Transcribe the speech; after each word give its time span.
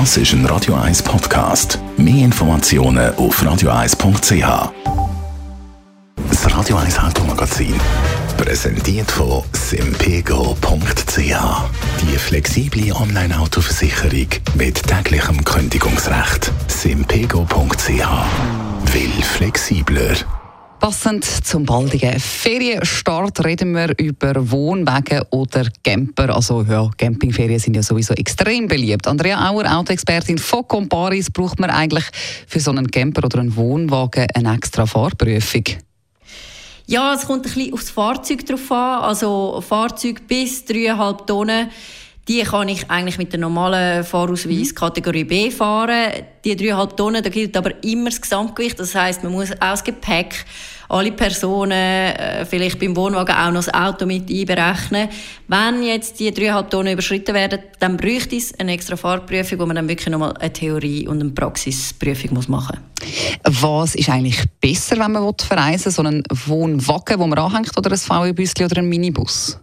Das 0.00 0.16
ist 0.16 0.32
ein 0.32 0.44
Radio 0.46 0.74
1 0.74 1.04
Podcast. 1.04 1.78
Mehr 1.96 2.24
Informationen 2.24 3.14
auf 3.14 3.40
radio1.ch. 3.40 4.72
Das 6.28 6.52
Radio 6.52 6.78
1 6.78 6.98
Automagazin. 6.98 7.76
Präsentiert 8.36 9.08
von 9.08 9.44
simpego.ch. 9.52 11.16
Die 11.16 12.18
flexible 12.18 12.92
Online-Autoversicherung 12.92 14.26
mit 14.54 14.82
täglichem 14.82 15.44
Kündigungsrecht. 15.44 16.50
simpego.ch. 16.66 17.88
Will 18.92 19.22
flexibler. 19.22 20.16
Passend 20.84 21.24
zum 21.24 21.64
baldigen 21.64 22.20
Ferienstart 22.20 23.42
reden 23.42 23.74
wir 23.74 23.98
über 23.98 24.50
Wohnwagen 24.50 25.22
oder 25.30 25.66
Camper. 25.82 26.36
Also 26.36 26.60
ja, 26.60 26.90
Campingferien 26.98 27.58
sind 27.58 27.74
ja 27.74 27.82
sowieso 27.82 28.12
extrem 28.12 28.68
beliebt. 28.68 29.06
Andrea 29.06 29.48
Auer, 29.48 29.64
Autoexpertin 29.78 30.36
von 30.36 30.68
Comparis, 30.68 31.30
braucht 31.30 31.58
man 31.58 31.70
eigentlich 31.70 32.04
für 32.46 32.60
so 32.60 32.70
einen 32.70 32.90
Camper 32.90 33.24
oder 33.24 33.38
einen 33.38 33.56
Wohnwagen 33.56 34.26
eine 34.34 34.54
extra 34.54 34.84
Fahrprüfung? 34.84 35.64
Ja, 36.84 37.14
es 37.14 37.24
kommt 37.24 37.46
ein 37.46 37.54
bisschen 37.54 37.72
aufs 37.72 37.88
Fahrzeug 37.88 38.44
drauf 38.44 38.70
an. 38.70 39.04
Also 39.04 39.64
Fahrzeug 39.66 40.28
bis 40.28 40.64
3,5 40.64 41.24
Tonnen 41.24 41.70
die 42.26 42.42
kann 42.42 42.68
ich 42.68 42.90
eigentlich 42.90 43.18
mit 43.18 43.32
der 43.32 43.40
normalen 43.40 44.02
Fahrausweis 44.02 44.70
mhm. 44.70 44.74
Kategorie 44.74 45.24
B 45.24 45.50
fahren. 45.50 46.24
Die 46.44 46.56
3,5 46.56 46.96
Tonnen, 46.96 47.22
da 47.22 47.28
gilt 47.28 47.56
aber 47.56 47.82
immer 47.84 48.10
das 48.10 48.20
Gesamtgewicht. 48.20 48.78
Das 48.80 48.94
heißt, 48.94 49.22
man 49.22 49.32
muss 49.32 49.50
das 49.50 49.84
Gepäck, 49.84 50.44
alle 50.88 51.12
Personen, 51.12 51.72
äh, 51.72 52.44
vielleicht 52.44 52.78
beim 52.78 52.96
Wohnwagen 52.96 53.34
auch 53.34 53.50
noch 53.50 53.64
das 53.64 53.74
Auto 53.74 54.06
mit 54.06 54.30
einberechnen. 54.30 55.08
Wenn 55.48 55.82
jetzt 55.82 56.20
die 56.20 56.30
3,5 56.30 56.68
Tonnen 56.70 56.92
überschritten 56.92 57.34
werden, 57.34 57.60
dann 57.78 57.96
bräuchte 57.96 58.36
es 58.36 58.58
eine 58.58 58.72
extra 58.72 58.96
Fahrprüfung, 58.96 59.58
wo 59.58 59.66
man 59.66 59.76
dann 59.76 59.88
wirklich 59.88 60.08
nochmal 60.08 60.34
eine 60.38 60.52
Theorie- 60.52 61.08
und 61.08 61.20
eine 61.20 61.30
Praxisprüfung 61.30 62.34
muss 62.34 62.48
machen 62.48 62.78
muss. 63.00 63.62
Was 63.62 63.94
ist 63.94 64.08
eigentlich 64.08 64.42
besser, 64.60 64.98
wenn 64.98 65.12
man 65.12 65.34
verreisen 65.38 65.86
will? 65.86 65.92
So 65.92 66.02
einen 66.02 66.22
Wohnwagen, 66.46 67.18
den 67.18 67.28
man 67.28 67.38
anhängt, 67.38 67.76
oder 67.76 67.90
ein 67.90 67.98
VW-Büsschen 67.98 68.66
oder 68.66 68.78
ein 68.78 68.88
Minibus? 68.88 69.58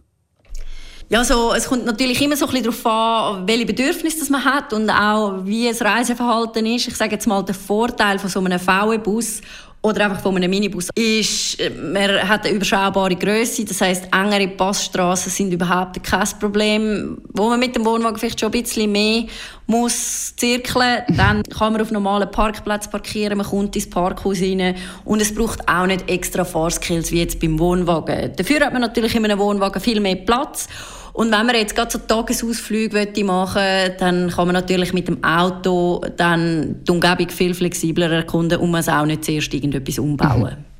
Ja, 1.12 1.26
so, 1.26 1.54
es 1.54 1.67
kommt 1.67 1.86
natürlich 1.86 2.22
immer 2.22 2.38
so 2.38 2.45
ein 2.45 2.52
bisschen 2.54 2.72
darauf 2.72 2.86
an, 2.86 3.45
welche 3.45 3.66
Bedürfnisse 3.66 4.20
das 4.20 4.30
man 4.30 4.45
hat 4.45 4.72
und 4.72 4.90
auch 4.90 5.44
wie 5.44 5.67
das 5.67 5.81
Reiseverhalten 5.81 6.66
ist. 6.66 6.88
Ich 6.88 6.95
sage 6.95 7.12
jetzt 7.12 7.28
mal, 7.28 7.44
der 7.44 7.54
Vorteil 7.54 8.17
von 8.17 8.30
so 8.30 8.40
einem 8.40 8.58
VW-Bus 8.58 9.42
oder 9.82 10.06
einfach 10.06 10.22
von 10.22 10.38
einem 10.38 10.50
Minibus 10.50 10.88
ist, 10.95 11.59
äh, 11.59 11.70
man 11.70 12.30
hat 12.30 12.45
eine 12.45 12.56
überschaubare 12.56 13.17
Größe, 13.17 13.66
das 13.66 13.82
heißt 13.82 14.08
engere 14.14 14.48
Passstraßen 14.48 15.30
sind 15.30 15.52
überhaupt 15.52 16.02
kein 16.02 16.28
Problem. 16.39 17.17
Wo 17.34 17.50
man 17.50 17.59
mit 17.59 17.76
dem 17.76 17.84
Wohnwagen 17.84 18.17
vielleicht 18.17 18.39
schon 18.39 18.54
ein 18.54 18.62
bisschen 18.62 18.89
mehr 18.89 19.26
muss 19.67 20.34
zirkeln, 20.38 21.04
dann 21.09 21.44
kann 21.44 21.73
man 21.73 21.82
auf 21.82 21.92
normalen 21.92 22.32
Parkplätzen 22.32 22.89
parkieren, 22.89 23.38
man 23.38 23.48
kommt 23.48 23.76
ins 23.76 23.89
Parkhaus 23.89 24.42
rein 24.42 24.78
und 25.04 25.22
es 25.22 25.36
braucht 25.36 25.67
auch 25.67 25.88
nicht 25.88 26.09
extra 26.09 26.45
Fahrskills 26.45 27.12
wie 27.12 27.20
jetzt 27.20 27.42
beim 27.42 27.59
Wohnwagen. 27.59 28.32
Dafür 28.38 28.62
hat 28.62 28.72
man 28.72 28.82
natürlich 28.82 29.14
in 29.14 29.26
einem 29.26 29.39
Wohnwagen 29.39 29.82
viel 29.82 30.00
mehr 30.00 30.16
Platz 30.16 30.70
und 31.14 31.31
wenn 31.31 31.45
man 31.45 31.56
jetzt 31.56 31.76
gerade 31.76 31.92
so 31.92 32.00
Tagesausflüge 32.00 33.23
machen 33.23 33.62
möchte, 33.62 33.95
dann 34.00 34.30
kann 34.30 34.48
man 34.48 34.54
natürlich 34.54 34.94
mit 34.94 35.08
dem 35.08 35.23
Auto 35.23 36.02
dann 36.17 36.84
die 36.84 36.92
Umgebung 36.92 37.30
viel 37.30 37.54
flexibler 37.54 38.12
erkunden 38.12 38.59
und 38.59 38.72
man 38.72 38.88
auch 38.88 39.06
nicht 39.06 39.26
zuerst 39.26 39.54
irgendetwas 39.54 40.00
umbauen. 40.00 40.58
Mhm. 40.58 40.72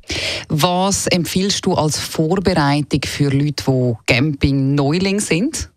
Was 0.48 1.06
empfiehlst 1.06 1.64
du 1.64 1.74
als 1.74 1.98
Vorbereitung 1.98 3.00
für 3.06 3.30
Leute, 3.30 3.64
die 3.66 3.94
Camping-Neuling 4.06 5.20
sind? 5.20 5.68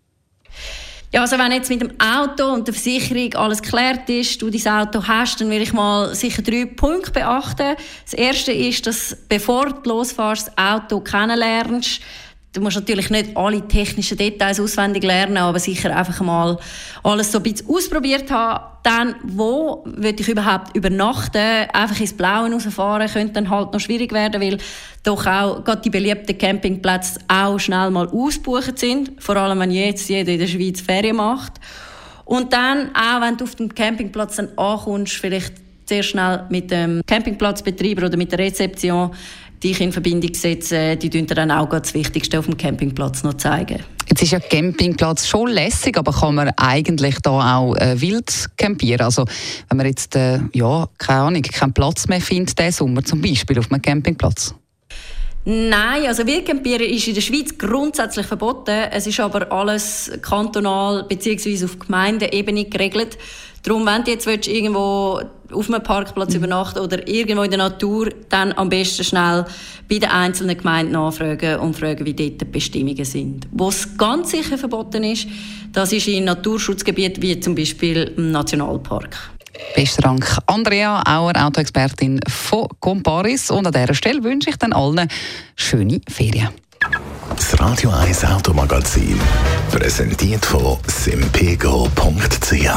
Ja, 1.13 1.21
also 1.21 1.37
wenn 1.37 1.51
jetzt 1.53 1.69
mit 1.69 1.79
dem 1.79 1.91
Auto 1.97 2.51
und 2.51 2.67
der 2.67 2.73
Versicherung 2.73 3.33
alles 3.35 3.61
geklärt 3.61 4.09
ist, 4.09 4.41
du 4.41 4.49
dein 4.49 4.67
Auto 4.67 5.01
hast, 5.07 5.39
dann 5.39 5.49
will 5.49 5.61
ich 5.61 5.71
mal 5.71 6.13
sicher 6.13 6.41
drei 6.41 6.65
Punkte 6.65 7.11
beachten. 7.11 7.77
Das 8.03 8.13
erste 8.13 8.51
ist, 8.51 8.85
dass 8.85 9.15
bevor 9.29 9.67
du 9.67 9.89
losfährst, 9.89 10.47
das 10.47 10.57
Auto 10.57 10.99
kennenlernst, 10.99 12.01
Du 12.55 12.61
musst 12.61 12.77
natürlich 12.77 13.09
nicht 13.09 13.35
alle 13.35 13.67
technischen 13.67 14.17
Details 14.17 14.61
auswendig 14.61 15.03
lernen, 15.03 15.35
aber 15.35 15.59
sicher 15.59 15.93
einfach 15.93 16.21
mal 16.21 16.57
alles 17.03 17.29
so 17.29 17.39
ein 17.39 17.43
bisschen 17.43 17.67
ausprobiert 17.69 18.31
haben. 18.31 18.63
Dann, 18.81 19.15
wo 19.23 19.83
würde 19.85 20.21
ich 20.21 20.29
überhaupt 20.29 20.73
übernachten? 20.73 21.67
Einfach 21.73 21.99
ins 21.99 22.13
Blaue 22.13 22.49
rausfahren 22.49 23.09
könnte 23.11 23.33
dann 23.33 23.49
halt 23.49 23.73
noch 23.73 23.79
schwierig 23.81 24.13
werden, 24.13 24.41
weil 24.41 24.57
doch 25.03 25.27
auch 25.27 25.65
gerade 25.65 25.81
die 25.81 25.89
beliebten 25.89 26.37
Campingplätze 26.37 27.19
auch 27.27 27.59
schnell 27.59 27.91
mal 27.91 28.07
ausgebucht 28.07 28.79
sind. 28.79 29.11
Vor 29.21 29.35
allem, 29.35 29.59
wenn 29.59 29.71
jetzt 29.71 30.07
jeder 30.07 30.31
in 30.31 30.39
der 30.39 30.47
Schweiz 30.47 30.79
Ferien 30.79 31.17
macht. 31.17 31.59
Und 32.23 32.53
dann, 32.53 32.91
auch 32.95 33.19
wenn 33.19 33.35
du 33.35 33.43
auf 33.43 33.55
dem 33.55 33.75
Campingplatz 33.75 34.37
dann 34.37 34.57
ankommst, 34.57 35.15
vielleicht 35.15 35.55
sehr 35.87 36.03
schnell 36.03 36.45
mit 36.49 36.71
dem 36.71 37.01
Campingplatzbetreiber 37.05 38.05
oder 38.05 38.17
mit 38.17 38.31
der 38.31 38.39
Rezeption 38.39 39.11
dich 39.65 39.81
in 39.81 39.91
Verbindung 39.91 40.33
setzen. 40.33 40.99
Die 40.99 41.09
tun 41.09 41.25
dir 41.25 41.35
dann 41.35 41.51
auch 41.51 41.69
das 41.69 41.93
Wichtigste 41.93 42.39
auf 42.39 42.45
dem 42.45 42.55
Campingplatz 42.55 43.23
noch 43.23 43.33
zeigen. 43.33 43.83
Jetzt 44.07 44.21
ist 44.21 44.31
ja 44.31 44.39
Campingplatz 44.39 45.27
schon 45.27 45.49
lässig, 45.49 45.97
aber 45.97 46.11
kann 46.11 46.35
man 46.35 46.49
eigentlich 46.57 47.15
da 47.23 47.57
auch 47.57 47.75
äh, 47.75 47.99
wild 47.99 48.31
campieren? 48.55 49.01
Also 49.01 49.25
wenn 49.69 49.77
man 49.77 49.87
jetzt, 49.87 50.15
äh, 50.15 50.39
ja, 50.53 50.87
keine 50.99 51.21
Ahnung, 51.21 51.41
keinen 51.41 51.73
Platz 51.73 52.07
mehr 52.07 52.21
findet, 52.21 52.59
diesen 52.59 52.71
Sommer 52.71 53.03
zum 53.03 53.21
Beispiel 53.21 53.57
auf 53.57 53.71
einem 53.71 53.81
Campingplatz? 53.81 54.53
Nein, 55.47 56.07
also 56.07 56.25
Wildcampieren 56.25 56.87
ist 56.87 57.07
in 57.07 57.13
der 57.13 57.21
Schweiz 57.21 57.55
grundsätzlich 57.55 58.25
verboten. 58.25 58.87
Es 58.91 59.05
ist 59.05 59.19
aber 59.19 59.51
alles 59.51 60.11
kantonal 60.23 61.03
bzw. 61.03 61.65
auf 61.65 61.77
Gemeindeebene 61.77 62.65
geregelt. 62.65 63.19
Darum, 63.61 63.85
wenn 63.85 64.03
du 64.03 64.11
jetzt 64.11 64.25
willst, 64.25 64.47
irgendwo 64.47 65.21
auf 65.51 65.69
einem 65.69 65.83
Parkplatz 65.83 66.31
mhm. 66.31 66.37
übernachten 66.37 66.79
oder 66.79 67.07
irgendwo 67.07 67.43
in 67.43 67.51
der 67.51 67.59
Natur, 67.59 68.09
dann 68.29 68.53
am 68.53 68.69
besten 68.69 69.03
schnell 69.03 69.45
bei 69.89 69.99
den 69.99 70.09
einzelnen 70.09 70.57
Gemeinden 70.57 70.93
nachfragen 70.93 71.59
und 71.59 71.75
fragen, 71.75 72.05
wie 72.05 72.13
dort 72.13 72.41
die 72.41 72.45
Bestimmungen 72.45 73.05
sind. 73.05 73.47
Wo 73.51 73.69
es 73.69 73.97
ganz 73.97 74.31
sicher 74.31 74.57
verboten 74.57 75.03
ist, 75.03 75.27
das 75.71 75.91
ist 75.91 76.07
in 76.07 76.25
Naturschutzgebieten 76.25 77.21
wie 77.21 77.39
zum 77.39 77.55
Beispiel 77.55 78.13
im 78.17 78.31
Nationalpark. 78.31 79.17
Besten 79.75 80.01
Dank, 80.01 80.37
Andrea 80.47 81.01
Auer, 81.05 81.33
Autoexpertin 81.35 82.19
von 82.27 82.67
Comparis. 82.79 83.49
Und 83.51 83.67
an 83.67 83.73
dieser 83.73 83.93
Stelle 83.93 84.23
wünsche 84.23 84.49
ich 84.49 84.57
dann 84.57 84.73
allen 84.73 85.07
schöne 85.55 86.01
Ferien. 86.09 86.49
Das 87.35 87.59
Radio 87.59 87.89
1 87.89 88.25
Automagazin, 88.25 89.19
präsentiert 89.71 90.45
von 90.45 90.77
simpego.ch. 90.87 92.69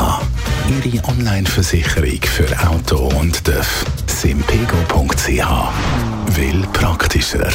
Ihre 0.68 1.02
Online-Versicherung 1.08 2.20
für 2.22 2.68
Auto 2.68 3.08
und 3.18 3.42
TÜV. 3.42 3.84
simpego.ch. 4.06 5.26
Will 6.36 6.62
praktischer. 6.74 7.48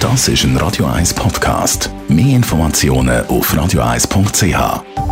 Das 0.00 0.28
ist 0.28 0.44
ein 0.44 0.56
Radio 0.56 0.86
1 0.86 1.12
Podcast. 1.14 1.90
Mehr 2.08 2.36
Informationen 2.36 3.26
auf 3.26 3.52
radio1.ch. 3.52 5.11